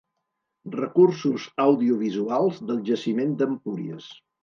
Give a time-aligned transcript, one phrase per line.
[0.75, 4.15] Recursos audiovisuals del Jaciment d'Empúries.